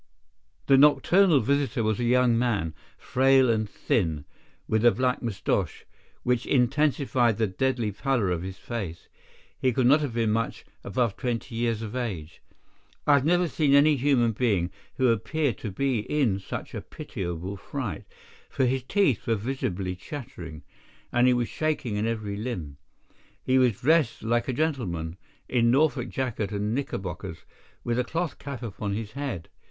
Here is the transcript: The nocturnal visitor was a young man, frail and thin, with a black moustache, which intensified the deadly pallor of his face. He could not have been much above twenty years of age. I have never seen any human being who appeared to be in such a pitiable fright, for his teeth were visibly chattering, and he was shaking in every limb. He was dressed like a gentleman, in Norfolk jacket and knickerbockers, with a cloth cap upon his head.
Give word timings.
The 0.65 0.79
nocturnal 0.79 1.41
visitor 1.41 1.83
was 1.83 1.99
a 1.99 2.03
young 2.05 2.35
man, 2.35 2.73
frail 2.97 3.51
and 3.51 3.69
thin, 3.69 4.25
with 4.67 4.83
a 4.83 4.89
black 4.91 5.21
moustache, 5.21 5.85
which 6.23 6.47
intensified 6.47 7.37
the 7.37 7.45
deadly 7.45 7.91
pallor 7.91 8.31
of 8.31 8.41
his 8.41 8.57
face. 8.57 9.09
He 9.59 9.71
could 9.71 9.85
not 9.85 10.01
have 10.01 10.15
been 10.15 10.31
much 10.31 10.65
above 10.83 11.17
twenty 11.17 11.53
years 11.53 11.83
of 11.83 11.95
age. 11.95 12.41
I 13.05 13.13
have 13.13 13.25
never 13.25 13.47
seen 13.47 13.75
any 13.75 13.95
human 13.95 14.31
being 14.31 14.71
who 14.95 15.09
appeared 15.09 15.59
to 15.59 15.69
be 15.69 15.99
in 15.99 16.39
such 16.39 16.73
a 16.73 16.81
pitiable 16.81 17.55
fright, 17.55 18.05
for 18.49 18.65
his 18.65 18.81
teeth 18.81 19.27
were 19.27 19.35
visibly 19.35 19.95
chattering, 19.95 20.63
and 21.11 21.27
he 21.27 21.33
was 21.35 21.47
shaking 21.47 21.95
in 21.97 22.07
every 22.07 22.37
limb. 22.37 22.77
He 23.43 23.59
was 23.59 23.79
dressed 23.81 24.23
like 24.23 24.47
a 24.47 24.53
gentleman, 24.53 25.17
in 25.47 25.69
Norfolk 25.69 26.09
jacket 26.09 26.51
and 26.51 26.73
knickerbockers, 26.73 27.45
with 27.83 27.99
a 27.99 28.03
cloth 28.03 28.39
cap 28.39 28.63
upon 28.63 28.93
his 28.95 29.11
head. 29.11 29.47